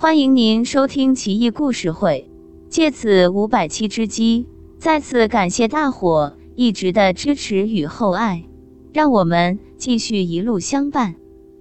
[0.00, 2.30] 欢迎您收听奇异故事会。
[2.68, 4.46] 借此五百期之机，
[4.78, 8.44] 再次感谢大伙一直的支持与厚爱，
[8.92, 11.16] 让我们继续一路相伴。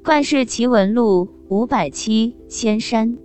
[0.06, 3.18] 怪事奇闻录五百期：仙山。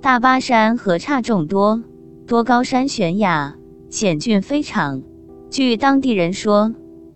[0.00, 1.82] 大巴山河岔众多，
[2.24, 3.56] 多高山悬崖，
[3.88, 5.02] 险峻非常。
[5.50, 6.72] 据当地人说，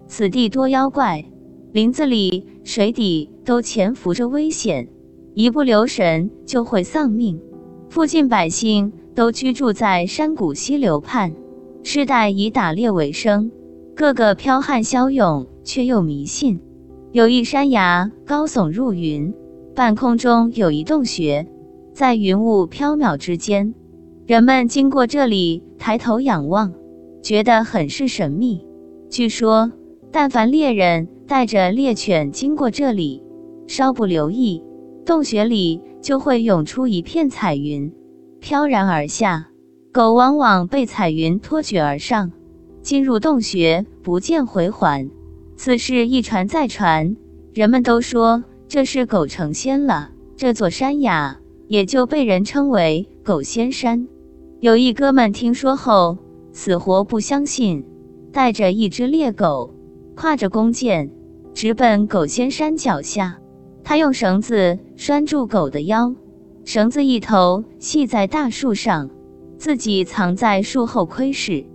[0.09, 1.25] 此地多妖怪，
[1.71, 4.89] 林子里、水底都潜伏着危险，
[5.35, 7.41] 一不留神就会丧命。
[7.89, 11.35] 附近百姓都居住在山谷溪流畔，
[11.83, 13.51] 世代以打猎为生，
[13.97, 16.61] 个个剽悍骁勇，却又迷信。
[17.11, 19.35] 有一山崖高耸入云，
[19.75, 21.47] 半空中有一洞穴，
[21.93, 23.75] 在云雾缥缈之间，
[24.27, 26.73] 人们经过这里，抬头仰望。
[27.23, 28.65] 觉得很是神秘。
[29.09, 29.73] 据说，
[30.13, 33.23] 但凡猎人带着猎犬经过这里，
[33.67, 34.63] 稍不留意，
[35.05, 37.93] 洞穴里就会涌出一片彩云，
[38.41, 39.49] 飘然而下。
[39.93, 42.33] 狗往往被彩云托举而上，
[42.83, 45.11] 进入洞穴，不见回还。
[45.57, 47.17] 此事一传再传，
[47.53, 50.11] 人们都说这是狗成仙了。
[50.37, 54.09] 这座山崖也就被人称为狗仙山。
[54.61, 56.19] 有一哥们听说后。
[56.57, 57.85] 死活不相信，
[58.31, 59.75] 带着一只猎狗，
[60.15, 61.11] 挎着弓箭，
[61.53, 63.41] 直奔狗仙山脚下。
[63.85, 66.15] 他用绳子拴住狗的腰，
[66.65, 69.11] 绳子一头系在大树上，
[69.59, 71.67] 自己藏在树后窥视。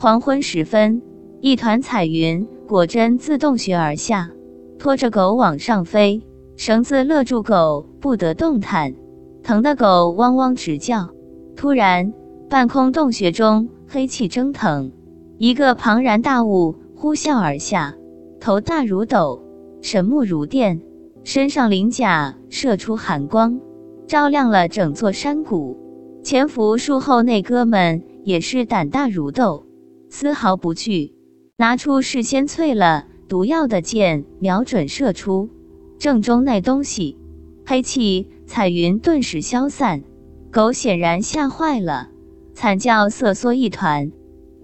[0.00, 1.02] 黄昏时分，
[1.40, 4.30] 一团彩云果真自洞穴而下，
[4.78, 6.22] 拖着狗往上飞。
[6.56, 8.94] 绳子勒住狗，不得动弹，
[9.42, 11.10] 疼得狗汪汪直叫。
[11.54, 12.12] 突然，
[12.48, 13.68] 半空洞穴中。
[13.90, 14.92] 黑气蒸腾，
[15.38, 17.94] 一个庞然大物呼啸而下，
[18.38, 19.42] 头大如斗，
[19.80, 20.82] 神目如电，
[21.28, 23.60] 身上鳞甲射出寒光，
[24.06, 25.76] 照亮了整座山谷。
[26.24, 29.66] 潜伏树后那哥们也是胆大如斗，
[30.08, 31.12] 丝毫不惧，
[31.58, 35.50] 拿出事先淬了毒药的箭，瞄准射出，
[35.98, 37.18] 正中那东西。
[37.66, 40.04] 黑气彩云顿时消散，
[40.50, 42.08] 狗显然吓坏了。
[42.54, 44.12] 惨叫瑟缩一团，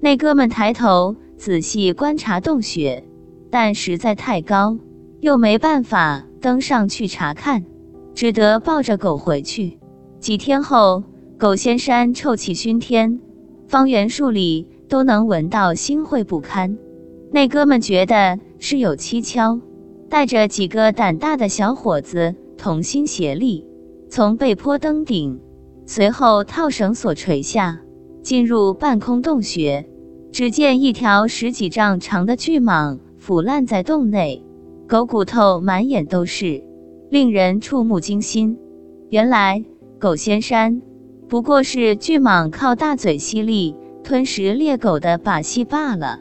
[0.00, 3.04] 那哥们抬头仔细观察洞穴，
[3.50, 4.78] 但实在太高，
[5.20, 7.64] 又没办法登上去查看，
[8.14, 9.78] 只得抱着狗回去。
[10.20, 11.02] 几天后，
[11.38, 13.18] 狗仙山臭气熏天，
[13.66, 16.76] 方圆数里都能闻到腥秽不堪。
[17.32, 19.58] 那哥们觉得事有蹊跷，
[20.10, 23.66] 带着几个胆大的小伙子同心协力，
[24.10, 25.40] 从背坡登顶，
[25.86, 27.80] 随后套绳索垂下。
[28.22, 29.88] 进入半空洞穴，
[30.30, 34.43] 只见一条十几丈长的巨蟒腐烂在洞内，
[34.86, 36.62] 狗骨头满眼都是，
[37.10, 38.58] 令人触目惊心。
[39.08, 39.64] 原来
[39.98, 40.82] 狗仙山
[41.26, 46.20] 不过是巨蟒靠大嘴吸力吞食猎狗的把戏罢了。